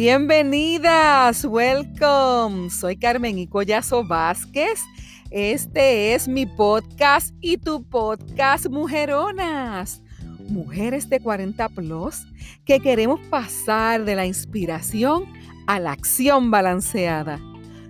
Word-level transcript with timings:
Bienvenidas, 0.00 1.44
welcome. 1.44 2.70
Soy 2.70 2.96
Carmen 2.96 3.36
Icollazo 3.36 4.04
Vázquez. 4.04 4.80
Este 5.28 6.14
es 6.14 6.28
mi 6.28 6.46
podcast 6.46 7.34
y 7.40 7.56
tu 7.56 7.82
podcast 7.82 8.68
Mujeronas. 8.68 10.00
Mujeres 10.48 11.08
de 11.08 11.18
40 11.18 11.68
plus 11.70 12.28
que 12.64 12.78
queremos 12.78 13.18
pasar 13.28 14.04
de 14.04 14.14
la 14.14 14.24
inspiración 14.24 15.24
a 15.66 15.80
la 15.80 15.90
acción 15.90 16.52
balanceada. 16.52 17.40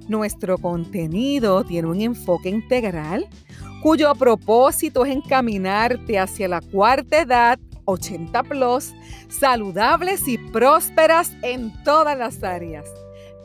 Nuestro 0.08 0.56
contenido 0.56 1.62
tiene 1.62 1.88
un 1.88 2.00
enfoque 2.00 2.48
integral 2.48 3.26
cuyo 3.82 4.14
propósito 4.14 5.04
es 5.04 5.14
encaminarte 5.14 6.18
hacia 6.18 6.48
la 6.48 6.62
cuarta 6.62 7.20
edad 7.20 7.58
80 7.88 8.42
plus, 8.44 8.94
saludables 9.28 10.28
y 10.28 10.36
prósperas 10.38 11.32
en 11.42 11.72
todas 11.84 12.16
las 12.16 12.44
áreas. 12.44 12.86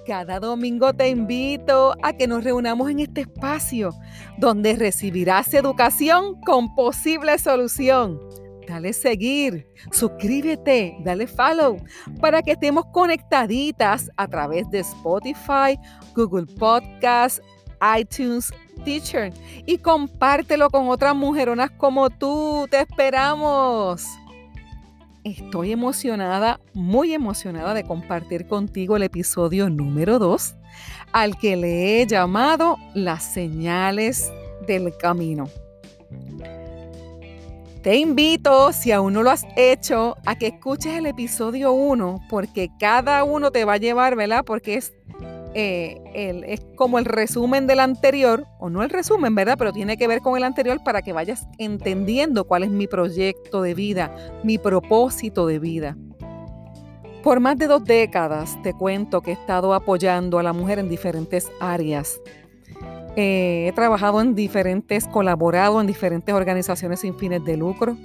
Cada 0.05 0.40
domingo 0.41 0.94
te 0.94 1.08
invito 1.09 1.95
a 2.04 2.12
que 2.12 2.27
nos 2.27 2.44
reunamos 2.44 2.90
en 2.90 2.99
este 2.99 3.21
espacio 3.21 3.91
donde 4.38 4.76
recibirás 4.76 5.54
educación 5.54 6.41
con 6.41 6.76
posible 6.76 7.38
solución. 7.38 8.20
Dale 8.68 8.91
seguir, 8.91 9.66
suscríbete, 9.91 10.98
dale 11.04 11.26
follow 11.27 11.77
para 12.20 12.41
que 12.41 12.52
estemos 12.52 12.85
conectaditas 12.91 14.10
a 14.18 14.27
través 14.27 14.70
de 14.71 14.80
Spotify, 14.80 15.80
Google 16.16 16.48
Podcasts, 16.57 17.41
iTunes, 17.98 18.52
Teacher 18.84 19.32
y 19.66 19.77
compártelo 19.77 20.70
con 20.70 20.90
otras 20.90 21.16
mujeronas 21.16 21.71
como 21.71 22.10
tú. 22.10 22.68
Te 22.70 22.82
esperamos. 22.82 24.05
Estoy 25.23 25.72
emocionada, 25.72 26.59
muy 26.73 27.13
emocionada 27.13 27.74
de 27.74 27.85
compartir 27.85 28.46
contigo 28.46 28.98
el 28.98 29.04
episodio 29.04 29.70
número 29.70 30.20
2, 30.20 30.55
al 31.13 31.38
que 31.38 31.55
le 31.55 32.02
he 32.02 32.07
llamado 32.07 32.76
Las 32.93 33.24
señales 33.24 34.29
del 34.68 34.96
camino. 34.98 35.48
Te 37.84 37.96
invito, 37.96 38.74
si 38.74 38.91
aún 38.91 39.13
no 39.13 39.24
lo 39.24 39.32
has 39.32 39.46
hecho, 39.55 40.18
a 40.26 40.38
que 40.38 40.48
escuches 40.48 40.94
el 40.98 41.05
episodio 41.05 41.71
1, 41.71 42.27
porque 42.29 42.70
cada 42.77 43.24
uno 43.24 43.51
te 43.51 43.63
va 43.63 43.74
a 43.74 43.77
llevar, 43.77 44.18
¿verdad? 44.18 44.44
Porque 44.46 44.76
es 44.76 44.94
eh, 45.55 46.01
es 46.48 46.62
como 46.76 46.98
el 46.98 47.05
resumen 47.05 47.68
del 47.68 47.79
anterior, 47.79 48.46
o 48.59 48.70
no 48.70 48.82
el 48.84 48.90
resumen, 48.90 49.35
¿verdad? 49.35 49.55
Pero 49.57 49.71
tiene 49.71 49.98
que 49.98 50.07
ver 50.07 50.20
con 50.20 50.35
el 50.35 50.43
anterior 50.43 50.84
para 50.84 51.01
que 51.01 51.13
vayas 51.13 51.48
entendiendo 51.60 52.45
cuál 52.45 52.63
es 52.63 52.71
mi 52.71 52.87
proyecto 52.87 53.62
de 53.62 53.73
vida, 53.73 54.15
mi 54.43 54.57
propósito 54.57 55.45
de 55.45 55.60
vida. 55.60 55.98
Por 57.23 57.40
más 57.40 57.57
de 57.57 57.68
dos 57.68 57.84
décadas 57.85 58.62
te 58.63 58.73
cuento 58.73 59.21
que 59.21 59.32
he 59.32 59.34
estado 59.34 59.73
apoyando 59.73 60.40
a 60.40 60.43
la 60.43 60.54
mujer 60.54 60.79
en 60.79 60.90
diferentes 60.90 61.49
áreas. 61.60 62.20
Eh, 63.15 63.67
he 63.67 63.71
trabajado 63.73 64.22
en 64.22 64.34
diferentes, 64.34 65.07
colaborado 65.07 65.79
en 65.79 65.88
diferentes 65.88 66.34
organizaciones 66.34 67.01
sin 67.01 67.16
fines 67.16 67.45
de 67.45 67.57
lucro. 67.57 67.95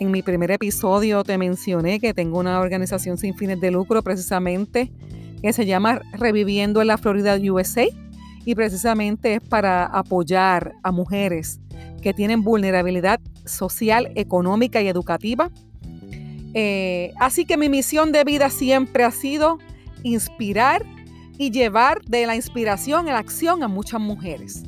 En 0.00 0.10
mi 0.10 0.20
primer 0.22 0.50
episodio 0.50 1.22
te 1.22 1.38
mencioné 1.38 2.00
que 2.00 2.12
tengo 2.12 2.40
una 2.40 2.58
organización 2.58 3.18
sin 3.18 3.36
fines 3.36 3.60
de 3.60 3.70
lucro 3.70 4.02
precisamente 4.02 4.90
que 5.42 5.52
se 5.52 5.66
llama 5.66 6.00
Reviviendo 6.12 6.80
en 6.80 6.86
la 6.86 6.98
Florida 6.98 7.36
USA 7.36 7.86
y 8.44 8.54
precisamente 8.54 9.34
es 9.34 9.40
para 9.40 9.84
apoyar 9.84 10.74
a 10.82 10.92
mujeres 10.92 11.60
que 12.00 12.14
tienen 12.14 12.42
vulnerabilidad 12.42 13.20
social, 13.44 14.10
económica 14.14 14.80
y 14.80 14.88
educativa. 14.88 15.50
Eh, 16.54 17.12
así 17.18 17.44
que 17.44 17.56
mi 17.56 17.68
misión 17.68 18.12
de 18.12 18.24
vida 18.24 18.50
siempre 18.50 19.04
ha 19.04 19.10
sido 19.10 19.58
inspirar 20.02 20.84
y 21.38 21.50
llevar 21.50 22.02
de 22.02 22.26
la 22.26 22.36
inspiración 22.36 23.08
a 23.08 23.12
la 23.12 23.18
acción 23.18 23.62
a 23.62 23.68
muchas 23.68 24.00
mujeres. 24.00 24.62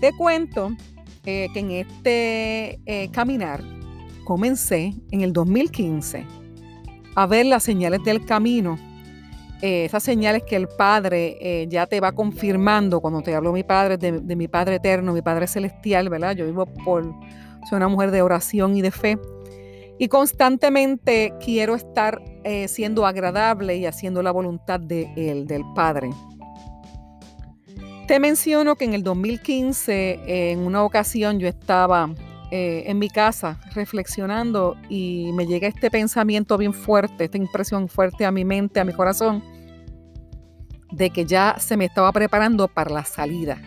Te 0.00 0.12
cuento 0.12 0.72
eh, 1.24 1.48
que 1.52 1.60
en 1.60 1.70
este 1.70 2.80
eh, 2.86 3.08
caminar 3.12 3.62
comencé 4.24 4.94
en 5.10 5.20
el 5.20 5.32
2015 5.32 6.26
a 7.14 7.26
ver 7.26 7.46
las 7.46 7.62
señales 7.62 8.02
del 8.02 8.24
camino 8.24 8.78
esas 9.64 10.02
señales 10.02 10.42
que 10.42 10.56
el 10.56 10.68
Padre 10.68 11.38
eh, 11.40 11.66
ya 11.68 11.86
te 11.86 11.98
va 12.00 12.12
confirmando 12.12 13.00
cuando 13.00 13.22
te 13.22 13.34
hablo 13.34 13.52
mi 13.52 13.62
Padre, 13.62 13.96
de, 13.96 14.36
mi 14.36 14.46
Padre 14.46 14.76
eterno, 14.76 15.12
mi 15.12 15.22
Padre 15.22 15.46
celestial, 15.46 16.10
¿verdad? 16.10 16.36
Yo 16.36 16.44
vivo 16.44 16.66
por, 16.66 17.02
soy 17.68 17.76
una 17.76 17.88
mujer 17.88 18.10
de 18.10 18.20
oración 18.20 18.76
y 18.76 18.82
de 18.82 18.90
fe. 18.90 19.18
Y 19.98 20.08
constantemente 20.08 21.32
quiero 21.42 21.76
estar 21.76 22.20
eh, 22.42 22.68
siendo 22.68 23.06
agradable 23.06 23.76
y 23.76 23.86
haciendo 23.86 24.22
la 24.22 24.32
voluntad 24.32 24.80
de 24.80 25.10
Él, 25.16 25.46
del 25.46 25.62
Padre. 25.74 26.10
Te 28.06 28.20
menciono 28.20 28.76
que 28.76 28.84
en 28.84 28.92
el 28.92 29.02
2015, 29.02 30.50
en 30.52 30.58
una 30.58 30.84
ocasión, 30.84 31.38
yo 31.38 31.48
estaba 31.48 32.10
en 32.56 32.98
mi 33.00 33.08
casa 33.08 33.58
reflexionando 33.74 34.76
y 34.88 35.32
me 35.34 35.46
llega 35.46 35.66
este 35.66 35.90
pensamiento 35.90 36.56
bien 36.56 36.72
fuerte, 36.72 37.24
esta 37.24 37.36
impresión 37.36 37.88
fuerte 37.88 38.24
a 38.24 38.30
mi 38.30 38.44
mente, 38.44 38.78
a 38.78 38.84
mi 38.84 38.92
corazón, 38.92 39.42
de 40.92 41.10
que 41.10 41.24
ya 41.24 41.56
se 41.58 41.76
me 41.76 41.86
estaba 41.86 42.12
preparando 42.12 42.68
para 42.68 42.90
la 42.90 43.04
salida. 43.04 43.58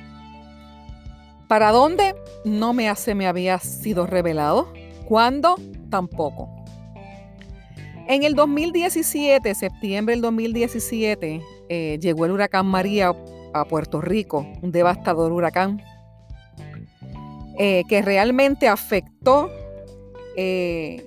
¿Para 1.49 1.71
dónde? 1.71 2.15
No 2.45 2.73
me, 2.73 2.87
hace, 2.87 3.13
me 3.15 3.27
había 3.27 3.59
sido 3.59 4.05
revelado. 4.05 4.71
¿Cuándo? 5.05 5.55
Tampoco. 5.89 6.49
En 8.07 8.23
el 8.23 8.35
2017, 8.35 9.53
septiembre 9.53 10.15
del 10.15 10.21
2017, 10.21 11.41
eh, 11.67 11.99
llegó 12.01 12.25
el 12.25 12.31
huracán 12.31 12.65
María 12.65 13.13
a 13.53 13.65
Puerto 13.65 13.99
Rico, 13.99 14.47
un 14.61 14.71
devastador 14.71 15.33
huracán 15.33 15.81
eh, 17.57 17.83
que 17.87 18.01
realmente 18.01 18.67
afectó 18.67 19.49
eh, 20.35 21.05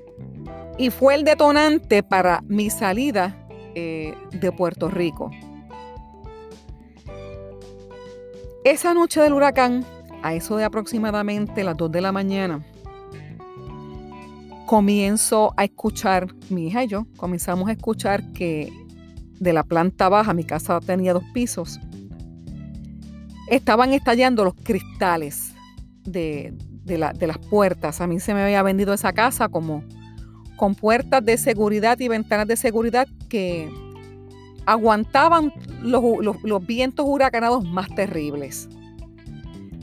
y 0.79 0.91
fue 0.91 1.15
el 1.15 1.25
detonante 1.25 2.03
para 2.03 2.43
mi 2.47 2.71
salida 2.71 3.37
de 3.73 4.53
Puerto 4.57 4.91
Rico. 4.91 5.31
Esa 8.65 8.93
noche 8.93 9.23
del 9.23 9.33
huracán, 9.33 9.87
a 10.23 10.35
eso 10.35 10.57
de 10.57 10.65
aproximadamente 10.65 11.65
las 11.65 11.79
2 11.79 11.91
de 11.93 12.01
la 12.03 12.13
mañana, 12.13 12.63
comienzo 14.67 15.53
a 15.57 15.65
escuchar, 15.65 16.29
mi 16.49 16.69
hija 16.69 16.85
y 16.85 16.87
yo 16.87 17.07
comenzamos 17.17 17.69
a 17.69 17.73
escuchar 17.73 18.23
que 18.33 18.73
de 19.41 19.53
la 19.53 19.65
planta 19.65 20.09
baja, 20.09 20.35
mi 20.35 20.45
casa 20.45 20.79
tenía 20.79 21.13
dos 21.13 21.25
pisos, 21.33 21.81
estaban 23.49 23.93
estallando 23.95 24.45
los 24.45 24.55
cristales 24.55 25.55
de, 26.05 26.55
de 26.85 26.99
las 26.99 27.39
puertas. 27.39 28.01
A 28.01 28.07
mí 28.07 28.21
se 28.21 28.35
me 28.35 28.43
había 28.43 28.63
vendido 28.63 28.93
esa 28.93 29.13
casa 29.13 29.49
como 29.49 29.85
con 30.57 30.75
puertas 30.75 31.25
de 31.25 31.39
seguridad 31.39 31.99
y 32.01 32.09
ventanas 32.09 32.47
de 32.47 32.55
seguridad 32.55 33.09
que 33.31 33.71
aguantaban 34.67 35.53
los, 35.83 36.67
vientos 36.67 37.07
huracanados 37.09 37.65
más 37.65 37.89
terribles. 37.95 38.69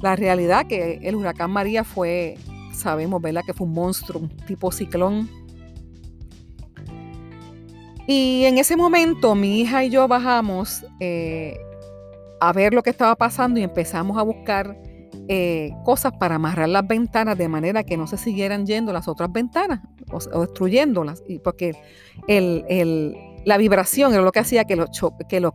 La 0.02 0.16
realidad 0.16 0.68
que 0.68 1.00
el 1.02 1.16
huracán 1.16 1.52
María 1.52 1.84
fue, 1.84 2.38
sabemos, 2.74 3.22
¿verdad? 3.22 3.42
Que 3.46 3.54
fue 3.54 3.66
un 3.66 3.74
monstruo, 3.74 4.22
un 4.22 4.30
tipo 4.46 4.72
ciclón. 4.72 5.30
Y 8.06 8.46
en 8.46 8.58
ese 8.58 8.78
momento 8.78 9.36
mi 9.36 9.60
hija 9.60 9.84
y 9.84 9.90
yo 9.90 10.08
bajamos 10.08 10.86
eh, 11.00 11.58
a 12.40 12.54
ver 12.54 12.74
lo 12.74 12.84
que 12.84 12.92
estaba 12.92 13.16
pasando 13.16 13.60
y 13.60 13.64
empezamos 13.64 14.18
a 14.18 14.22
buscar 14.22 14.80
eh, 15.30 15.72
cosas 15.84 16.14
para 16.14 16.36
amarrar 16.36 16.70
las 16.70 16.88
ventanas 16.88 17.38
de 17.38 17.50
manera 17.50 17.84
que 17.84 17.98
no 17.98 18.08
se 18.08 18.18
siguieran 18.18 18.66
yendo 18.66 18.94
las 18.94 19.08
otras 19.10 19.32
ventanas 19.32 19.82
o, 20.12 20.42
destruyéndolas. 20.42 21.22
Y 21.28 21.40
porque 21.40 21.76
el, 22.28 23.16
la 23.44 23.58
vibración 23.58 24.14
era 24.14 24.22
lo 24.22 24.32
que 24.32 24.40
hacía 24.40 24.64
que 24.64 24.76
los, 24.76 24.90
que 25.28 25.40
los, 25.40 25.54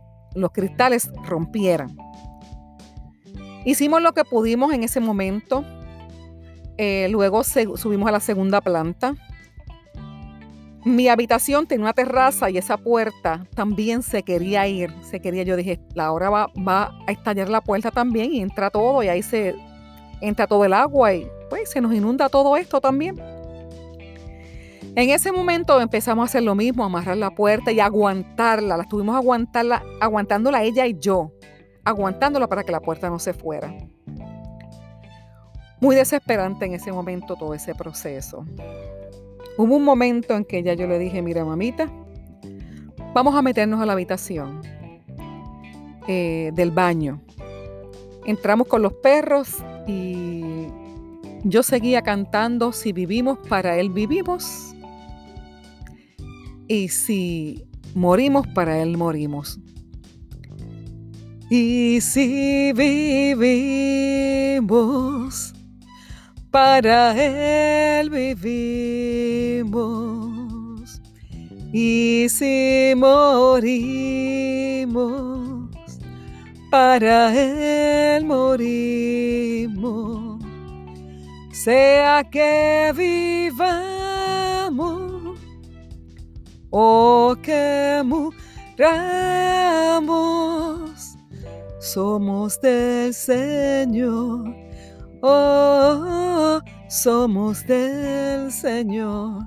cristales 0.51 1.11
rompieran. 1.27 1.95
Hicimos 3.65 4.01
lo 4.01 4.13
que 4.13 4.23
pudimos 4.25 4.73
en 4.73 4.83
ese 4.83 4.99
momento. 4.99 5.65
Eh, 6.77 7.07
luego 7.09 7.43
subimos 7.43 8.07
a 8.07 8.11
la 8.11 8.19
segunda 8.19 8.61
planta. 8.61 9.15
Mi 10.85 11.07
habitación 11.07 11.65
tenía 11.65 11.85
una 11.85 11.93
terraza 11.93 12.49
y 12.49 12.57
esa 12.57 12.75
puerta 12.75 13.45
también 13.55 14.03
se 14.03 14.23
quería 14.23 14.67
ir. 14.67 14.93
Se 15.01 15.21
quería, 15.21 15.43
yo 15.43 15.55
dije, 15.55 15.79
la 15.95 16.11
hora 16.11 16.29
va, 16.29 16.51
va 16.67 16.91
a 17.07 17.11
estallar 17.11 17.47
la 17.47 17.61
puerta 17.61 17.89
también 17.89 18.33
y 18.33 18.41
entra 18.41 18.69
todo 18.69 19.01
y 19.01 19.07
ahí 19.07 19.23
se 19.23 19.55
entra 20.19 20.45
todo 20.45 20.65
el 20.65 20.73
agua 20.73 21.13
y 21.13 21.27
pues 21.49 21.69
se 21.69 21.79
nos 21.79 21.93
inunda 21.93 22.27
todo 22.27 22.57
esto 22.57 22.81
también. 22.81 23.15
En 24.95 25.09
ese 25.09 25.31
momento 25.31 25.79
empezamos 25.79 26.23
a 26.23 26.25
hacer 26.25 26.43
lo 26.43 26.53
mismo, 26.53 26.83
amarrar 26.83 27.17
la 27.17 27.31
puerta 27.31 27.71
y 27.71 27.79
aguantarla. 27.79 28.77
La 28.77 28.83
estuvimos 28.83 29.15
aguantarla, 29.15 29.83
aguantándola 30.01 30.63
ella 30.63 30.85
y 30.85 30.99
yo, 30.99 31.31
aguantándola 31.83 32.47
para 32.47 32.63
que 32.63 32.73
la 32.73 32.81
puerta 32.81 33.09
no 33.09 33.19
se 33.19 33.33
fuera. 33.33 33.73
Muy 35.79 35.95
desesperante 35.95 36.65
en 36.65 36.73
ese 36.73 36.91
momento 36.91 37.35
todo 37.35 37.53
ese 37.53 37.73
proceso. 37.73 38.45
Hubo 39.57 39.75
un 39.75 39.83
momento 39.83 40.35
en 40.35 40.45
que 40.45 40.63
ya 40.63 40.73
yo 40.73 40.87
le 40.87 40.97
dije, 40.99 41.21
mira 41.21 41.45
mamita, 41.45 41.91
Vamos 43.13 43.35
a 43.35 43.43
meternos 43.43 43.79
a 43.79 43.85
la 43.85 43.93
habitación 43.93 44.61
eh, 46.07 46.51
del 46.55 46.71
baño. 46.71 47.21
Entramos 48.25 48.67
con 48.67 48.81
los 48.81 48.93
perros 48.93 49.57
y 49.87 50.41
yo 51.43 51.61
seguía 51.61 52.01
cantando, 52.01 52.71
si 52.71 52.91
vivimos 52.91 53.37
para 53.47 53.77
Él 53.77 53.91
vivimos 53.91 54.73
y 56.67 56.87
si 56.87 57.65
morimos 57.93 58.47
para 58.47 58.81
Él 58.81 58.97
morimos. 58.97 59.59
Y 61.51 62.01
si 62.01 62.73
vivimos, 62.73 63.93
para 66.53 67.13
Él 67.15 68.09
vivimos. 68.11 68.61
Y 71.73 72.27
si 72.29 72.93
morimos, 72.95 74.11
para 76.69 77.33
Él 77.33 78.25
morimos. 78.25 79.33
Sea 81.51 82.23
que 82.29 82.93
vivamos 82.95 83.89
o 86.69 87.35
que 87.41 88.03
muramos, 88.05 88.77
somos 91.79 92.61
del 92.61 93.11
Señor. 93.11 94.62
Oh, 95.25 96.59
somos 96.89 97.65
del 97.65 98.51
Señor. 98.51 99.43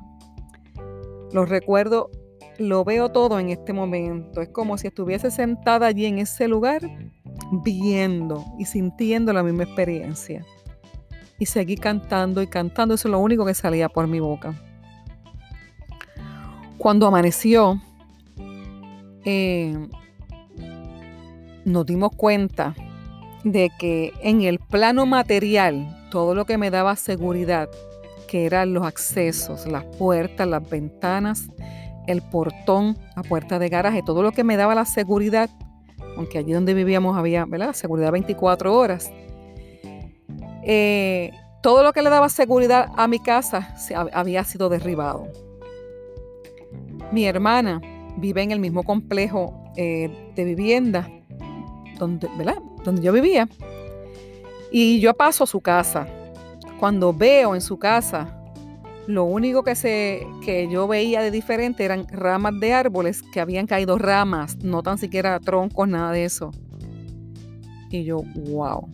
Lo 1.35 1.45
recuerdo, 1.45 2.09
lo 2.57 2.83
veo 2.83 3.11
todo 3.11 3.39
en 3.39 3.51
este 3.51 3.75
momento. 3.75 4.41
Es 4.41 4.49
como 4.49 4.79
si 4.79 4.87
estuviese 4.87 5.31
sentada 5.31 5.89
allí 5.89 6.07
en 6.07 6.19
ese 6.19 6.49
lugar 6.49 6.81
viendo 7.63 8.43
y 8.59 8.65
sintiendo 8.65 9.35
la 9.35 9.43
misma 9.43 9.65
experiencia. 9.65 10.47
Y 11.39 11.45
seguí 11.45 11.77
cantando 11.77 12.41
y 12.41 12.47
cantando, 12.47 12.95
eso 12.95 13.09
es 13.09 13.13
lo 13.13 13.19
único 13.19 13.45
que 13.45 13.53
salía 13.53 13.91
por 13.91 14.07
mi 14.07 14.19
boca. 14.19 14.55
Cuando 16.79 17.07
amaneció, 17.07 17.83
eh, 19.27 19.77
nos 21.67 21.85
dimos 21.85 22.13
cuenta 22.17 22.75
de 23.47 23.71
que 23.79 24.13
en 24.23 24.43
el 24.43 24.59
plano 24.59 25.07
material, 25.07 25.87
todo 26.11 26.35
lo 26.35 26.47
que 26.47 26.59
me 26.59 26.69
daba 26.71 26.97
seguridad, 26.97 27.69
que 28.27 28.45
eran 28.45 28.75
los 28.75 28.85
accesos, 28.85 29.67
las 29.67 29.85
puertas, 29.85 30.49
las 30.49 30.69
ventanas, 30.69 31.49
el 32.09 32.23
portón, 32.23 32.99
la 33.15 33.23
puerta 33.23 33.61
de 33.61 33.69
garaje, 33.69 34.03
todo 34.05 34.25
lo 34.25 34.33
que 34.33 34.43
me 34.43 34.57
daba 34.57 34.75
la 34.75 34.85
seguridad, 34.85 35.49
aunque 36.17 36.39
allí 36.39 36.53
donde 36.53 36.75
vivíamos 36.75 37.17
había 37.17 37.45
¿verdad? 37.45 37.73
seguridad 37.73 38.11
24 38.11 38.77
horas. 38.77 39.13
Eh, 40.65 41.31
todo 41.63 41.85
lo 41.85 41.93
que 41.93 42.03
le 42.03 42.11
daba 42.11 42.29
seguridad 42.29 42.91
a 42.97 43.07
mi 43.07 43.21
casa 43.21 43.77
había 44.13 44.43
sido 44.43 44.69
derribado. 44.69 45.29
Mi 47.13 47.27
hermana 47.27 47.81
vive 48.17 48.43
en 48.43 48.51
el 48.51 48.59
mismo 48.59 48.83
complejo 48.83 49.55
eh, 49.77 50.33
de 50.35 50.45
vivienda 50.45 51.09
donde, 51.97 52.29
donde 52.87 53.03
yo 53.03 53.13
vivía. 53.13 53.49
Y 54.71 55.01
yo 55.01 55.15
paso 55.15 55.45
a 55.45 55.47
su 55.47 55.61
casa. 55.61 56.09
Cuando 56.79 57.13
veo 57.13 57.55
en 57.55 57.61
su 57.61 57.79
casa 57.79 58.37
lo 59.07 59.25
único 59.25 59.63
que, 59.63 59.77
se, 59.77 60.27
que 60.45 60.69
yo 60.69 60.89
veía 60.89 61.23
de 61.23 61.31
diferente 61.31 61.85
eran 61.85 62.07
ramas 62.09 62.59
de 62.59 62.73
árboles 62.73 63.23
que 63.23 63.41
habían 63.41 63.67
caído 63.67 63.99
ramas, 63.99 64.57
no 64.63 64.83
tan 64.83 64.99
siquiera 64.99 65.39
troncos, 65.39 65.89
nada 65.89 66.11
de 66.11 66.25
eso. 66.25 66.51
Y 67.91 68.05
yo, 68.05 68.23
wow. 68.51 68.89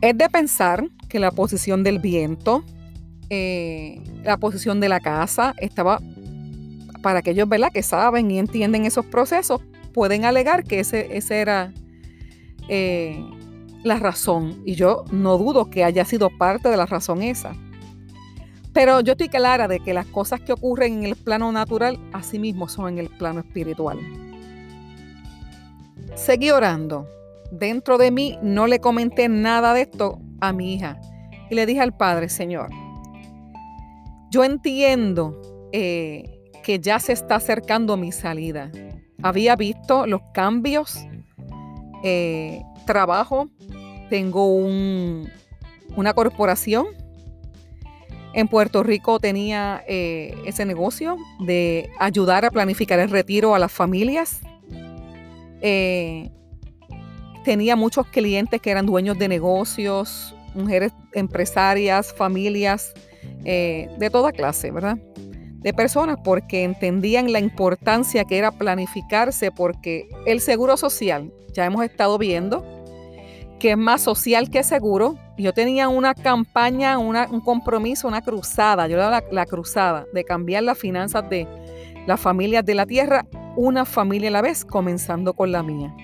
Es 0.00 0.16
de 0.16 0.28
pensar 0.30 0.88
que 1.08 1.18
la 1.18 1.32
posición 1.32 1.82
del 1.82 1.98
viento, 1.98 2.64
eh, 3.28 4.00
la 4.22 4.36
posición 4.36 4.78
de 4.80 4.88
la 4.88 5.00
casa, 5.00 5.54
estaba, 5.58 6.00
para 7.02 7.18
aquellos 7.18 7.48
¿verdad? 7.48 7.72
que 7.72 7.82
saben 7.82 8.30
y 8.30 8.38
entienden 8.38 8.86
esos 8.86 9.04
procesos, 9.06 9.60
pueden 9.92 10.24
alegar 10.24 10.64
que 10.64 10.80
ese, 10.80 11.16
ese 11.16 11.40
era 11.40 11.72
eh, 12.68 13.24
la 13.82 13.96
razón. 13.96 14.62
Y 14.64 14.74
yo 14.74 15.04
no 15.10 15.38
dudo 15.38 15.70
que 15.70 15.84
haya 15.84 16.04
sido 16.04 16.30
parte 16.30 16.68
de 16.68 16.76
la 16.76 16.86
razón 16.86 17.22
esa. 17.22 17.52
Pero 18.72 19.00
yo 19.00 19.12
estoy 19.12 19.28
clara 19.28 19.66
de 19.66 19.80
que 19.80 19.94
las 19.94 20.06
cosas 20.06 20.40
que 20.40 20.52
ocurren 20.52 20.98
en 20.98 21.04
el 21.04 21.16
plano 21.16 21.50
natural, 21.50 21.98
asimismo 22.12 22.68
son 22.68 22.88
en 22.88 22.98
el 22.98 23.08
plano 23.08 23.40
espiritual. 23.40 23.98
Seguí 26.14 26.50
orando. 26.50 27.08
Dentro 27.50 27.98
de 27.98 28.12
mí 28.12 28.38
no 28.42 28.68
le 28.68 28.78
comenté 28.78 29.28
nada 29.28 29.74
de 29.74 29.82
esto 29.82 30.20
a 30.40 30.52
mi 30.52 30.74
hija. 30.74 31.00
Y 31.50 31.56
le 31.56 31.66
dije 31.66 31.80
al 31.80 31.96
Padre, 31.96 32.28
Señor, 32.28 32.70
yo 34.30 34.44
entiendo 34.44 35.40
eh, 35.72 36.40
que 36.62 36.78
ya 36.78 37.00
se 37.00 37.12
está 37.12 37.36
acercando 37.36 37.96
mi 37.96 38.12
salida. 38.12 38.70
Había 39.22 39.56
visto 39.56 40.06
los 40.06 40.22
cambios, 40.32 40.98
eh, 42.02 42.62
trabajo 42.86 43.48
tengo 44.08 44.54
una 44.54 46.14
corporación. 46.14 46.86
En 48.32 48.48
Puerto 48.48 48.82
Rico 48.82 49.20
tenía 49.20 49.84
eh, 49.86 50.34
ese 50.46 50.64
negocio 50.64 51.16
de 51.40 51.90
ayudar 51.98 52.44
a 52.44 52.50
planificar 52.50 52.98
el 52.98 53.10
retiro 53.10 53.54
a 53.54 53.58
las 53.58 53.70
familias. 53.70 54.40
Eh, 55.60 56.30
tenía 57.44 57.76
muchos 57.76 58.06
clientes 58.06 58.60
que 58.60 58.70
eran 58.70 58.86
dueños 58.86 59.18
de 59.18 59.28
negocios, 59.28 60.34
mujeres 60.54 60.92
empresarias, 61.12 62.12
familias 62.14 62.94
de 63.42 64.10
toda 64.10 64.32
clase, 64.32 64.70
¿verdad? 64.70 64.98
De 65.60 65.74
personas 65.74 66.18
porque 66.24 66.64
entendían 66.64 67.32
la 67.32 67.38
importancia 67.38 68.24
que 68.24 68.38
era 68.38 68.50
planificarse 68.50 69.50
porque 69.50 70.08
el 70.26 70.40
seguro 70.40 70.76
social, 70.76 71.32
ya 71.52 71.66
hemos 71.66 71.84
estado 71.84 72.16
viendo, 72.16 72.64
que 73.60 73.72
es 73.72 73.76
más 73.76 74.00
social 74.00 74.50
que 74.50 74.64
seguro. 74.64 75.16
Yo 75.36 75.52
tenía 75.52 75.88
una 75.88 76.14
campaña, 76.14 76.98
un 76.98 77.40
compromiso, 77.40 78.08
una 78.08 78.22
cruzada, 78.22 78.88
yo 78.88 78.96
era 78.96 79.22
la, 79.30 79.46
cruzada 79.46 80.06
de 80.12 80.24
cambiar 80.24 80.64
las 80.64 80.78
finanzas 80.78 81.28
de 81.30 81.46
las 82.06 82.18
familias 82.18 82.64
de 82.64 82.74
la 82.74 82.86
tierra, 82.86 83.26
una 83.56 83.84
familia 83.84 84.30
a 84.30 84.32
la 84.32 84.42
vez, 84.42 84.64
comenzando 84.64 85.34
con 85.34 85.52
la 85.52 85.62
mía. 85.62 85.94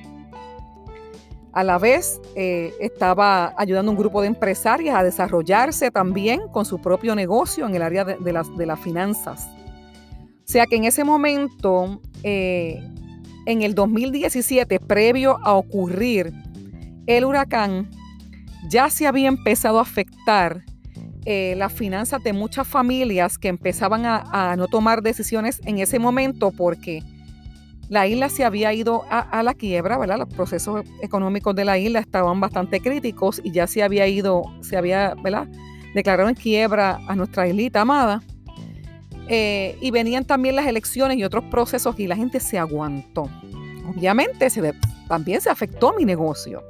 A 1.56 1.64
la 1.64 1.78
vez 1.78 2.20
eh, 2.34 2.74
estaba 2.80 3.54
ayudando 3.56 3.90
a 3.90 3.92
un 3.92 3.98
grupo 3.98 4.20
de 4.20 4.26
empresarias 4.26 4.94
a 4.94 5.02
desarrollarse 5.02 5.90
también 5.90 6.42
con 6.52 6.66
su 6.66 6.82
propio 6.82 7.14
negocio 7.14 7.66
en 7.66 7.74
el 7.74 7.80
área 7.80 8.04
de, 8.04 8.32
las, 8.34 8.78
finanzas. 8.78 9.48
O 9.48 10.44
sea 10.44 10.66
que 10.66 10.76
en 10.76 10.84
ese 10.84 11.02
momento, 11.02 12.02
eh, 12.22 12.86
en 13.46 13.62
el 13.62 13.74
2017, 13.74 14.80
previo 14.80 15.38
a 15.42 15.54
ocurrir 15.54 16.30
el 17.06 17.24
huracán 17.24 17.88
ya 18.68 18.90
se 18.90 19.06
había 19.06 19.28
empezado 19.28 19.78
a 19.78 19.82
afectar 19.82 20.62
eh, 21.24 21.54
las 21.56 21.72
finanzas 21.72 22.22
de 22.22 22.34
muchas 22.34 22.68
familias 22.68 23.38
que 23.38 23.48
empezaban 23.48 24.04
a, 24.04 24.56
no 24.58 24.66
tomar 24.66 25.00
decisiones 25.00 25.62
en 25.64 25.78
ese 25.78 25.98
momento 25.98 26.50
porque 26.50 27.02
la 27.88 28.06
isla 28.06 28.28
se 28.28 28.44
había 28.44 28.72
ido 28.72 29.04
a, 29.10 29.42
la 29.42 29.54
quiebra, 29.54 29.96
¿verdad? 29.96 30.18
Los 30.18 30.28
procesos 30.28 30.82
económicos 31.02 31.54
de 31.54 31.64
la 31.64 31.78
isla 31.78 32.00
estaban 32.00 32.40
bastante 32.40 32.80
críticos 32.80 33.40
y 33.44 33.52
ya 33.52 33.66
se 33.66 33.82
había 33.82 34.06
ido, 34.08 34.42
se 34.60 34.76
había, 34.76 35.14
¿verdad? 35.22 35.46
Declarado 35.94 36.28
en 36.28 36.34
quiebra 36.34 36.98
a 37.06 37.14
nuestra 37.14 37.46
islita 37.46 37.82
amada. 37.82 38.22
Eh, 39.28 39.76
y 39.80 39.90
venían 39.90 40.24
también 40.24 40.54
las 40.54 40.66
elecciones 40.66 41.16
y 41.16 41.24
otros 41.24 41.44
procesos 41.44 41.98
y 41.98 42.06
la 42.06 42.16
gente 42.16 42.40
se 42.40 42.58
aguantó. 42.58 43.28
Obviamente 43.88 44.48
también 45.08 45.40
se 45.40 45.50
afectó 45.50 45.94
mi 45.96 46.04
negocio. 46.04 46.62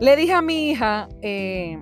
Le 0.00 0.14
dije 0.14 0.32
a 0.32 0.42
mi 0.42 0.70
hija, 0.70 1.08
eh, 1.22 1.78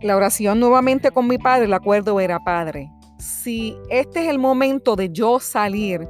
la 0.00 0.16
oración 0.16 0.58
nuevamente 0.58 1.10
con 1.10 1.26
mi 1.26 1.38
padre, 1.38 1.66
el 1.66 1.72
acuerdo 1.74 2.18
era, 2.20 2.38
padre, 2.40 2.90
si 3.18 3.76
este 3.90 4.22
es 4.22 4.28
el 4.28 4.38
momento 4.38 4.96
de 4.96 5.10
yo 5.10 5.38
salir, 5.38 6.08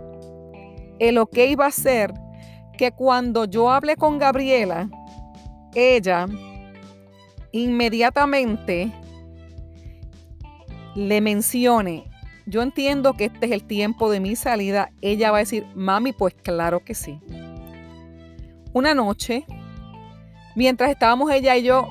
el 1.00 1.18
ok 1.18 1.38
va 1.58 1.66
a 1.66 1.72
ser 1.72 2.14
que 2.78 2.92
cuando 2.92 3.44
yo 3.46 3.70
hable 3.70 3.96
con 3.96 4.18
Gabriela, 4.18 4.88
ella 5.74 6.26
inmediatamente 7.50 8.92
le 10.94 11.20
mencione, 11.20 12.04
yo 12.46 12.62
entiendo 12.62 13.14
que 13.14 13.24
este 13.24 13.46
es 13.46 13.52
el 13.52 13.64
tiempo 13.64 14.10
de 14.10 14.20
mi 14.20 14.36
salida, 14.36 14.90
ella 15.00 15.32
va 15.32 15.38
a 15.38 15.40
decir, 15.40 15.66
mami, 15.74 16.12
pues 16.12 16.34
claro 16.34 16.84
que 16.84 16.94
sí. 16.94 17.18
Una 18.72 18.94
noche 18.94 19.44
Mientras 20.54 20.90
estábamos 20.90 21.30
ella 21.30 21.56
y 21.56 21.62
yo, 21.62 21.88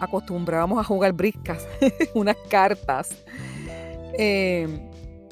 acostumbrábamos 0.00 0.78
a 0.78 0.84
jugar 0.84 1.12
briscas, 1.12 1.66
unas 2.14 2.36
cartas, 2.48 3.24
eh, 4.18 4.68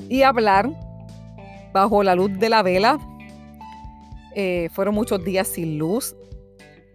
y 0.09 0.23
hablar. 0.23 0.69
bajo 1.73 2.02
la 2.02 2.14
luz 2.14 2.38
de 2.38 2.49
la 2.49 2.62
vela. 2.62 2.99
Eh, 4.35 4.69
fueron 4.73 4.95
muchos 4.95 5.25
días 5.25 5.49
sin 5.49 5.79
luz. 5.79 6.17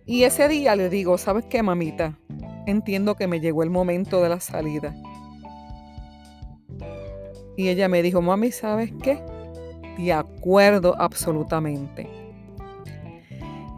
Y 0.06 0.24
ese 0.24 0.48
día 0.48 0.76
le 0.76 0.90
digo, 0.90 1.18
¿sabes 1.18 1.46
qué, 1.46 1.62
mamita? 1.64 2.18
Entiendo 2.66 3.16
que 3.16 3.28
me 3.28 3.40
llegó 3.40 3.64
el 3.64 3.70
momento 3.70 4.22
de 4.22 4.30
la 4.30 4.40
salida. 4.40 4.96
Y 7.56 7.68
ella 7.68 7.88
me 7.90 8.02
dijo, 8.02 8.22
mami, 8.22 8.52
¿sabes 8.52 8.92
qué? 9.02 9.20
De 9.98 10.14
acuerdo 10.14 10.96
absolutamente. 10.98 12.10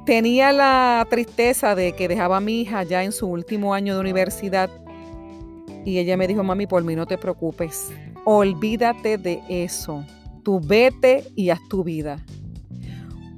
Tenía 0.05 0.51
la 0.51 1.05
tristeza 1.09 1.75
de 1.75 1.93
que 1.93 2.07
dejaba 2.07 2.37
a 2.37 2.41
mi 2.41 2.61
hija 2.61 2.83
ya 2.83 3.03
en 3.03 3.11
su 3.11 3.27
último 3.27 3.73
año 3.73 3.93
de 3.95 4.01
universidad 4.01 4.69
y 5.85 5.97
ella 5.97 6.17
me 6.17 6.27
dijo, 6.27 6.43
mami, 6.43 6.67
por 6.67 6.83
mí 6.83 6.95
no 6.95 7.05
te 7.05 7.17
preocupes, 7.17 7.89
olvídate 8.25 9.17
de 9.17 9.41
eso, 9.49 10.05
tú 10.43 10.59
vete 10.59 11.23
y 11.35 11.49
haz 11.49 11.59
tu 11.69 11.83
vida. 11.83 12.23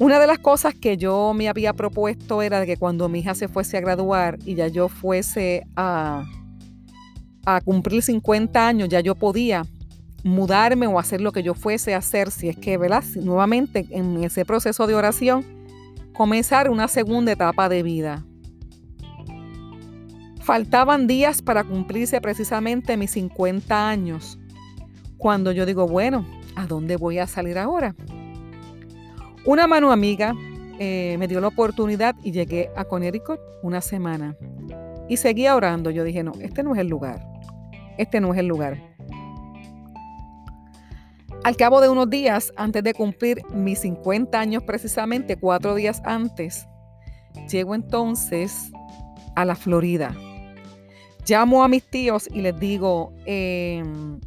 Una 0.04 0.20
de 0.20 0.28
las 0.28 0.40
cosas 0.40 0.76
que 0.76 0.98
yo 0.98 1.34
me 1.34 1.48
había 1.48 1.72
propuesto 1.72 2.42
era 2.42 2.66
que 2.66 2.76
cuando 2.76 3.08
mi 3.08 3.20
hija 3.20 3.36
se 3.36 3.48
fuese 3.48 3.78
a 3.78 3.80
graduar 3.80 4.38
y 4.44 4.56
ya 4.56 4.68
yo 4.68 4.90
fuese 4.90 5.66
a, 5.78 6.26
a 7.46 7.62
cumplir 7.62 8.02
50 8.02 8.68
años, 8.68 8.90
ya 8.90 9.00
yo 9.00 9.16
podía 9.16 9.66
mudarme 10.26 10.88
o 10.88 11.00
hacer 11.00 11.22
lo 11.22 11.32
que 11.32 11.42
yo 11.42 11.54
fuese 11.54 11.94
a 11.94 12.00
hacer, 12.00 12.32
si 12.32 12.50
es 12.50 12.58
que, 12.58 12.78
¿verdad? 12.78 13.02
nuevamente 13.16 13.88
en 13.92 14.22
ese 14.26 14.44
proceso 14.44 14.88
de 14.88 14.96
oración, 14.96 15.46
comenzar 16.12 16.70
una 16.70 16.90
segunda 16.90 17.32
etapa 17.32 17.70
de 17.70 17.82
vida. 17.82 18.26
Faltaban 20.42 21.08
días 21.08 21.42
para 21.42 21.64
cumplirse 21.64 22.20
precisamente 22.20 22.98
mis 22.98 23.12
50 23.12 23.88
años, 23.88 24.38
cuando 25.18 25.54
yo 25.54 25.66
digo, 25.66 25.88
bueno, 25.88 26.28
¿a 26.58 26.68
dónde 26.68 26.98
voy 26.98 27.20
a 27.20 27.26
salir 27.26 27.58
ahora? 27.58 27.96
Una 29.46 29.68
mano 29.68 29.92
amiga 29.92 30.34
eh, 30.80 31.18
me 31.20 31.28
dio 31.28 31.42
la 31.42 31.48
oportunidad 31.48 32.16
y 32.24 32.32
llegué 32.32 32.72
a 32.78 32.86
Connecticut 32.86 33.40
una 33.62 33.82
semana. 33.82 34.38
Y 35.10 35.18
seguía 35.18 35.58
orando. 35.58 35.90
Yo 35.90 36.06
dije, 36.06 36.24
no, 36.24 36.32
este 36.40 36.64
no 36.64 36.74
es 36.74 36.80
el 36.80 36.88
lugar. 36.88 37.28
Este 37.98 38.22
no 38.22 38.34
es 38.34 38.40
el 38.40 38.48
lugar. 38.48 38.82
Al 41.44 41.58
cabo 41.58 41.82
de 41.82 41.90
unos 41.90 42.10
días, 42.10 42.54
antes 42.56 42.84
de 42.84 42.94
cumplir 42.94 43.44
mis 43.54 43.80
50 43.80 44.40
años 44.40 44.64
precisamente, 44.64 45.36
cuatro 45.36 45.76
días 45.76 46.02
antes, 46.06 46.66
llego 47.50 47.76
entonces 47.76 48.72
a 49.36 49.44
la 49.44 49.56
Florida. 49.56 50.16
Llamo 51.28 51.66
a 51.66 51.68
mis 51.68 51.84
tíos 51.84 52.30
y 52.34 52.42
les 52.42 52.58
digo, 52.58 53.12
em, 53.26 54.22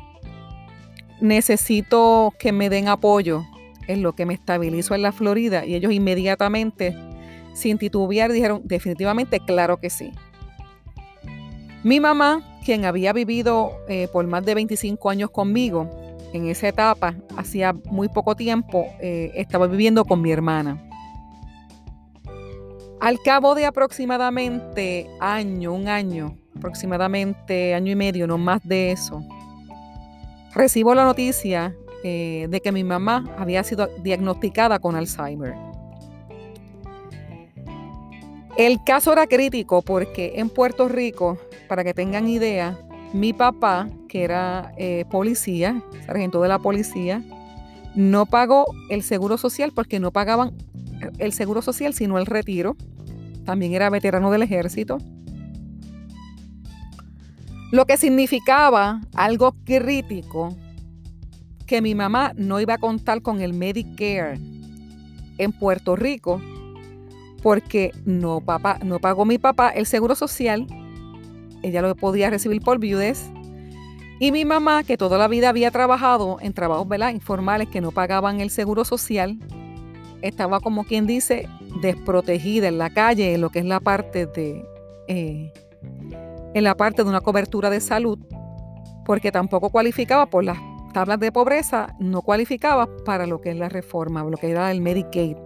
necesito 1.22 2.34
que 2.38 2.52
me 2.52 2.68
den 2.68 2.88
apoyo 2.88 3.46
en 3.86 4.02
lo 4.02 4.14
que 4.14 4.26
me 4.26 4.34
estabilizo 4.34 4.94
en 4.94 5.02
la 5.02 5.12
Florida. 5.12 5.64
Y 5.64 5.74
ellos 5.74 5.92
inmediatamente, 5.92 6.96
sin 7.54 7.78
titubear, 7.78 8.32
dijeron, 8.32 8.62
definitivamente, 8.64 9.40
claro 9.40 9.78
que 9.78 9.90
sí. 9.90 10.12
Mi 11.82 12.00
mamá, 12.00 12.42
quien 12.64 12.84
había 12.84 13.12
vivido 13.12 13.72
eh, 13.88 14.08
por 14.12 14.26
más 14.26 14.44
de 14.44 14.54
25 14.54 15.10
años 15.10 15.30
conmigo, 15.30 15.88
en 16.32 16.48
esa 16.48 16.68
etapa, 16.68 17.14
hacía 17.36 17.72
muy 17.90 18.08
poco 18.08 18.34
tiempo, 18.34 18.86
eh, 19.00 19.32
estaba 19.34 19.66
viviendo 19.66 20.04
con 20.04 20.20
mi 20.20 20.32
hermana. 20.32 20.82
Al 23.00 23.20
cabo 23.20 23.54
de 23.54 23.66
aproximadamente 23.66 25.08
año, 25.20 25.72
un 25.72 25.86
año, 25.86 26.36
aproximadamente 26.56 27.74
año 27.74 27.92
y 27.92 27.96
medio, 27.96 28.26
no 28.26 28.38
más 28.38 28.66
de 28.66 28.90
eso, 28.90 29.22
recibo 30.54 30.94
la 30.94 31.04
noticia 31.04 31.74
eh, 32.04 32.46
de 32.48 32.60
que 32.60 32.72
mi 32.72 32.84
mamá 32.84 33.24
había 33.38 33.62
sido 33.64 33.88
diagnosticada 34.02 34.78
con 34.78 34.96
Alzheimer. 34.96 35.54
El 38.56 38.82
caso 38.84 39.12
era 39.12 39.26
crítico 39.26 39.82
porque 39.82 40.34
en 40.36 40.48
Puerto 40.48 40.88
Rico, 40.88 41.38
para 41.68 41.84
que 41.84 41.92
tengan 41.92 42.26
idea, 42.26 42.78
mi 43.12 43.32
papá, 43.32 43.88
que 44.08 44.24
era 44.24 44.72
eh, 44.78 45.04
policía, 45.10 45.82
sargento 46.06 46.40
de 46.40 46.48
la 46.48 46.58
policía, 46.58 47.22
no 47.94 48.26
pagó 48.26 48.64
el 48.88 49.02
seguro 49.02 49.36
social 49.36 49.72
porque 49.74 50.00
no 50.00 50.10
pagaban 50.10 50.52
el 51.18 51.32
seguro 51.32 51.62
social 51.62 51.94
sino 51.94 52.18
el 52.18 52.26
retiro. 52.26 52.76
También 53.44 53.74
era 53.74 53.90
veterano 53.90 54.30
del 54.30 54.42
ejército. 54.42 54.98
Lo 57.72 57.84
que 57.84 57.96
significaba 57.96 59.00
algo 59.14 59.54
crítico 59.64 60.56
que 61.66 61.82
mi 61.82 61.94
mamá 61.94 62.32
no 62.36 62.60
iba 62.60 62.74
a 62.74 62.78
contar 62.78 63.22
con 63.22 63.40
el 63.40 63.52
Medicare 63.52 64.38
en 65.38 65.52
Puerto 65.52 65.96
Rico 65.96 66.40
porque 67.42 67.92
no, 68.04 68.40
papá, 68.40 68.78
no 68.82 68.98
pagó 68.98 69.24
mi 69.24 69.38
papá 69.38 69.68
el 69.70 69.86
seguro 69.86 70.14
social 70.14 70.66
ella 71.66 71.82
lo 71.82 71.94
podía 71.96 72.30
recibir 72.30 72.62
por 72.62 72.78
viudez. 72.78 73.30
Y 74.18 74.32
mi 74.32 74.44
mamá, 74.44 74.84
que 74.84 74.96
toda 74.96 75.18
la 75.18 75.28
vida 75.28 75.48
había 75.48 75.70
trabajado 75.70 76.38
en 76.40 76.52
trabajos 76.52 76.86
informales 77.12 77.68
que 77.68 77.80
no 77.80 77.90
pagaban 77.90 78.40
el 78.40 78.50
seguro 78.50 78.84
social, 78.84 79.36
estaba 80.22 80.60
como 80.60 80.84
quien 80.84 81.06
dice 81.06 81.48
desprotegida 81.82 82.68
en 82.68 82.78
la 82.78 82.90
calle, 82.90 83.34
en 83.34 83.40
lo 83.40 83.50
que 83.50 83.58
es 83.58 83.64
la 83.64 83.80
parte 83.80 84.26
de, 84.26 84.64
eh, 85.08 85.52
en 86.54 86.64
la 86.64 86.76
parte 86.76 87.02
de 87.02 87.08
una 87.08 87.20
cobertura 87.20 87.68
de 87.68 87.80
salud, 87.80 88.18
porque 89.04 89.30
tampoco 89.30 89.68
cualificaba 89.70 90.26
por 90.26 90.44
las 90.44 90.58
tablas 90.96 91.20
de 91.20 91.30
pobreza, 91.30 91.94
no 91.98 92.22
cualificaba 92.22 92.88
para 93.04 93.26
lo 93.26 93.42
que 93.42 93.50
es 93.50 93.56
la 93.58 93.68
reforma, 93.68 94.24
lo 94.24 94.38
que 94.38 94.50
era 94.50 94.70
el 94.70 94.80
Medicaid. 94.80 95.36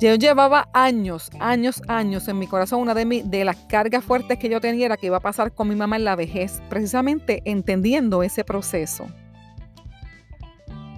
Yo 0.00 0.14
llevaba 0.14 0.70
años, 0.72 1.28
años, 1.38 1.82
años 1.86 2.26
en 2.28 2.38
mi 2.38 2.46
corazón. 2.46 2.80
Una 2.80 2.94
de, 2.94 3.22
de 3.26 3.44
las 3.44 3.56
cargas 3.68 4.02
fuertes 4.06 4.38
que 4.38 4.48
yo 4.48 4.58
tenía 4.58 4.86
era 4.86 4.96
que 4.96 5.08
iba 5.08 5.18
a 5.18 5.20
pasar 5.20 5.52
con 5.52 5.68
mi 5.68 5.74
mamá 5.74 5.96
en 5.96 6.04
la 6.04 6.16
vejez, 6.16 6.62
precisamente 6.70 7.42
entendiendo 7.44 8.22
ese 8.22 8.42
proceso. 8.42 9.04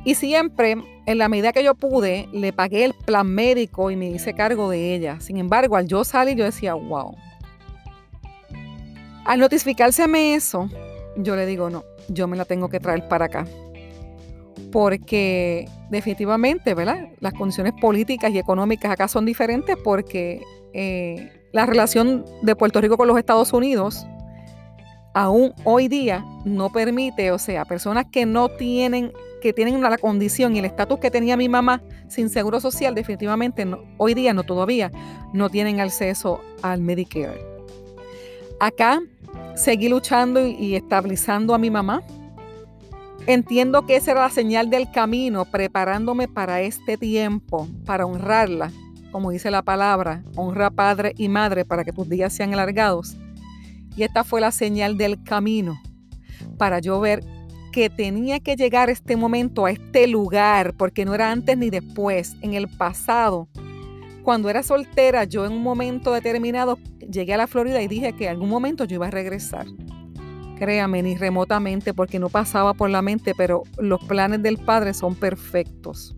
Y 0.05 0.15
siempre, 0.15 0.77
en 1.07 1.19
la 1.19 1.29
medida 1.29 1.53
que 1.53 1.65
yo 1.65 1.75
pude, 1.75 2.29
le 2.33 2.53
pagué 2.53 2.85
el 2.85 2.95
plan 2.95 3.27
médico 3.27 3.91
y 3.91 3.97
me 3.97 4.11
hice 4.11 4.33
cargo 4.33 4.71
de 4.71 4.95
ella. 4.95 5.19
Sin 5.19 5.39
embargo, 5.39 5.75
al 5.75 5.89
yo 5.89 6.05
salir, 6.05 6.37
yo 6.37 6.45
decía, 6.45 6.75
wow. 6.75 7.17
Al 9.25 9.41
notificárseme 9.41 10.37
eso, 10.37 10.71
yo 11.17 11.37
le 11.37 11.47
digo, 11.47 11.71
no, 11.71 11.85
yo 12.09 12.27
me 12.29 12.37
la 12.37 12.45
tengo 12.45 12.69
que 12.69 12.81
traer 12.81 13.09
para 13.09 13.27
acá 13.27 13.47
porque 14.75 15.69
definitivamente, 15.89 16.75
¿verdad? 16.75 17.11
Las 17.21 17.33
condiciones 17.35 17.75
políticas 17.81 18.33
y 18.33 18.39
económicas 18.39 18.91
acá 18.91 19.07
son 19.07 19.25
diferentes 19.25 19.77
porque 19.77 20.43
eh, 20.73 21.31
la 21.53 21.65
relación 21.65 22.25
de 22.43 22.57
Puerto 22.57 22.81
Rico 22.81 22.97
con 22.97 23.07
los 23.07 23.17
Estados 23.17 23.53
Unidos 23.53 24.05
aún 25.15 25.55
hoy 25.63 25.87
día 25.87 26.25
no 26.45 26.73
permite, 26.73 27.31
o 27.31 27.39
sea, 27.39 27.65
personas 27.65 28.07
que 28.11 28.27
no 28.27 28.49
tienen, 28.49 29.13
que 29.41 29.53
tienen 29.53 29.81
la 29.81 29.97
condición 29.97 30.57
y 30.57 30.59
el 30.59 30.65
estatus 30.65 30.99
que 30.99 31.13
tenía 31.13 31.37
mi 31.37 31.49
mamá 31.49 31.81
sin 32.09 32.29
seguro 32.29 32.59
social, 32.59 32.97
definitivamente 32.97 33.65
hoy 33.97 34.15
día 34.15 34.35
no 34.35 34.43
todavía 34.43 34.91
no 35.33 35.51
tienen 35.51 35.79
acceso 35.79 36.41
al 36.63 36.81
Medicare. 36.81 37.41
Acá 38.59 39.01
seguí 39.55 39.89
luchando 39.89 40.47
y 40.47 40.75
estabilizando 40.75 41.55
a 41.55 41.59
mi 41.59 41.71
mamá 41.71 42.03
Entiendo 43.27 43.87
que 43.87 43.97
esa 43.97 44.11
era 44.11 44.21
la 44.23 44.31
señal 44.31 44.69
del 44.69 44.91
camino, 44.91 45.47
preparándome 45.47 46.29
para 46.29 46.61
este 46.61 46.99
tiempo, 46.99 47.67
para 47.87 48.05
honrarla, 48.05 48.71
como 49.13 49.31
dice 49.31 49.51
la 49.51 49.63
palabra, 49.63 50.23
honra 50.37 50.71
padre 50.71 51.15
y 51.17 51.29
madre 51.31 51.65
para 51.65 51.85
que 51.85 51.93
tus 51.93 52.07
días 52.07 52.35
sean 52.35 52.53
alargados. 52.53 53.17
Y 53.97 54.03
esta 54.03 54.25
fue 54.25 54.43
la 54.43 54.51
señal 54.51 54.99
del 54.99 55.23
camino, 55.23 55.81
para 56.59 56.81
yo 56.81 57.01
ver 57.01 57.25
que 57.73 57.89
tenía 57.89 58.41
que 58.41 58.57
llegar 58.57 58.91
este 58.91 59.17
momento 59.17 59.65
a 59.65 59.71
este 59.71 60.07
lugar, 60.07 60.75
porque 60.77 61.07
no 61.07 61.15
era 61.15 61.31
antes 61.31 61.57
ni 61.57 61.71
después, 61.71 62.37
en 62.43 62.53
el 62.53 62.69
pasado. 62.69 63.49
Cuando 64.25 64.49
era 64.49 64.63
soltera, 64.63 65.25
yo 65.25 65.45
en 65.45 65.53
un 65.53 65.63
momento 65.63 66.11
determinado 66.11 66.79
llegué 66.99 67.35
a 67.35 67.37
la 67.37 67.47
Florida 67.47 67.83
y 67.83 67.89
dije 67.89 68.15
que 68.15 68.25
en 68.25 68.31
algún 68.31 68.49
momento 68.49 68.87
yo 68.87 68.95
iba 68.95 69.07
a 69.07 69.11
regresar. 69.11 69.67
Créame, 70.59 71.03
ni 71.03 71.15
remotamente, 71.15 71.93
porque 71.93 72.19
no 72.19 72.31
pasaba 72.31 72.73
por 72.73 72.89
la 72.89 73.03
mente, 73.03 73.35
pero 73.37 73.65
los 73.77 74.03
planes 74.05 74.43
del 74.43 74.57
Padre 74.57 74.95
son 74.95 75.15
perfectos. 75.15 76.17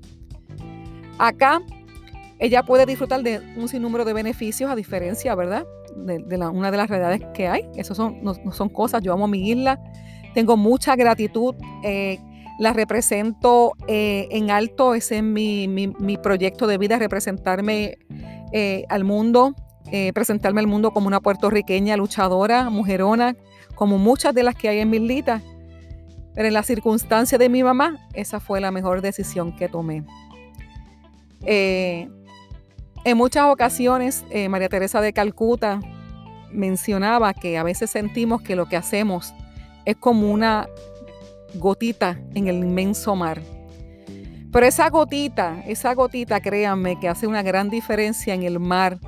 Acá, 1.18 1.60
ella 2.38 2.62
puede 2.62 2.86
disfrutar 2.86 3.25
de 3.25 3.40
un 3.56 3.68
sinnúmero 3.68 4.04
de 4.04 4.12
beneficios, 4.12 4.70
a 4.70 4.76
diferencia, 4.76 5.34
¿verdad? 5.34 5.66
De, 5.96 6.36
una 6.36 6.70
de 6.70 6.76
las 6.76 6.88
realidades 6.88 7.22
que 7.34 7.48
hay. 7.48 7.68
Eso 7.75 7.96
son, 7.96 8.22
no, 8.22 8.34
son 8.52 8.68
cosas. 8.68 9.02
Yo 9.02 9.12
amo 9.14 9.26
mi 9.26 9.50
isla, 9.50 9.80
tengo 10.32 10.56
mucha 10.56 10.94
gratitud. 10.94 11.56
Eh, 11.82 12.20
la 12.58 12.72
represento 12.72 13.72
eh, 13.86 14.28
en 14.30 14.50
alto, 14.50 14.94
ese 14.94 15.18
es 15.18 15.22
mi, 15.22 15.68
mi, 15.68 16.16
proyecto 16.16 16.66
de 16.66 16.78
vida, 16.78 16.98
representarme 16.98 17.98
eh, 18.52 18.84
al 18.88 19.04
mundo, 19.04 19.54
presentarme 20.14 20.60
al 20.60 20.66
mundo 20.66 20.90
como 20.90 21.06
una 21.06 21.20
puertorriqueña 21.20 21.96
luchadora, 21.96 22.70
mujerona, 22.70 23.36
como 23.76 23.98
muchas 23.98 24.34
de 24.34 24.42
las 24.42 24.56
que 24.56 24.68
hay 24.68 24.80
en 24.80 24.90
Milita, 24.90 25.42
Pero 26.34 26.48
en 26.48 26.54
la 26.54 26.64
circunstancia 26.64 27.38
de 27.38 27.48
mi 27.48 27.62
mamá, 27.62 28.08
esa 28.14 28.40
fue 28.40 28.60
la 28.60 28.72
mejor 28.72 29.00
decisión 29.00 29.54
que 29.54 29.68
tomé. 29.68 30.02
Eh, 31.46 32.08
en 33.04 33.16
muchas 33.16 33.44
ocasiones, 33.44 34.25
eh, 34.30 34.48
María 34.48 34.68
Teresa 34.68 35.00
de 35.00 35.12
Calcuta 35.12 35.80
mencionaba 36.50 37.32
que 37.34 37.56
a 37.56 37.62
veces 37.62 37.90
sentimos 37.90 38.42
que 38.42 38.56
lo 38.56 38.66
que 38.66 38.76
hacemos 38.76 39.32
es 39.84 39.96
como 39.96 40.32
una 40.32 40.66
gotita 41.55 42.21
en 42.35 42.49
el 42.49 42.57
inmenso 42.57 43.15
mar. 43.17 43.43
Pero 44.53 44.67
esa 44.67 44.88
gotita, 44.88 45.62
esa 45.67 45.95
gotita, 45.95 46.41
créanme, 46.41 46.99
que 46.99 47.09
hace 47.09 47.26
una 47.26 47.43
gran 47.43 47.69
diferencia 47.69 48.35
en 48.35 48.43
el 48.43 48.59
mar 48.59 48.99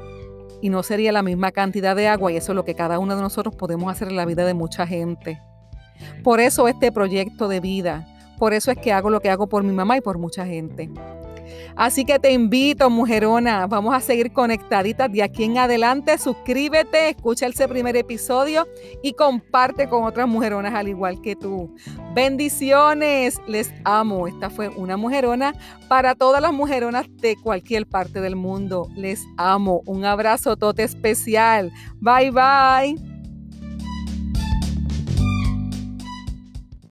y 0.60 0.70
no 0.70 0.82
sería 0.82 1.12
la 1.12 1.22
misma 1.22 1.52
cantidad 1.52 1.96
de 1.96 2.08
agua 2.08 2.32
y 2.32 2.36
eso 2.36 2.52
es 2.52 2.56
lo 2.56 2.64
que 2.64 2.74
cada 2.74 2.98
uno 2.98 3.16
de 3.16 3.22
nosotros 3.22 3.54
podemos 3.54 3.90
hacer 3.90 4.08
en 4.08 4.16
la 4.16 4.26
vida 4.26 4.44
de 4.44 4.54
mucha 4.54 4.86
gente. 4.86 5.40
Por 6.22 6.40
eso 6.40 6.68
este 6.68 6.92
proyecto 6.92 7.48
de 7.48 7.60
vida, 7.60 8.06
por 8.38 8.52
eso 8.54 8.70
es 8.70 8.78
que 8.78 8.92
hago 8.92 9.10
lo 9.10 9.20
que 9.20 9.30
hago 9.30 9.48
por 9.48 9.62
mi 9.62 9.72
mamá 9.72 9.96
y 9.96 10.00
por 10.00 10.18
mucha 10.18 10.44
gente. 10.44 10.90
Así 11.76 12.04
que 12.04 12.18
te 12.18 12.32
invito, 12.32 12.90
mujerona, 12.90 13.66
vamos 13.66 13.94
a 13.94 14.00
seguir 14.00 14.32
conectaditas 14.32 15.10
de 15.12 15.22
aquí 15.22 15.44
en 15.44 15.58
adelante. 15.58 16.18
Suscríbete, 16.18 17.10
escucha 17.10 17.46
ese 17.46 17.68
primer 17.68 17.96
episodio 17.96 18.66
y 19.02 19.12
comparte 19.12 19.88
con 19.88 20.04
otras 20.04 20.28
mujeronas 20.28 20.74
al 20.74 20.88
igual 20.88 21.20
que 21.20 21.36
tú. 21.36 21.74
Bendiciones, 22.14 23.40
les 23.46 23.72
amo. 23.84 24.26
Esta 24.26 24.50
fue 24.50 24.68
una 24.68 24.96
mujerona 24.96 25.54
para 25.88 26.14
todas 26.14 26.42
las 26.42 26.52
mujeronas 26.52 27.06
de 27.16 27.36
cualquier 27.36 27.86
parte 27.86 28.20
del 28.20 28.36
mundo. 28.36 28.88
Les 28.96 29.24
amo. 29.36 29.82
Un 29.86 30.04
abrazo 30.04 30.56
tote 30.56 30.82
especial. 30.82 31.72
Bye 32.00 32.30
bye. 32.30 33.17